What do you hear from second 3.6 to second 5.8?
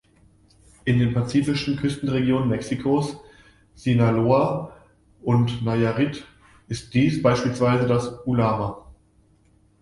Sinaloa und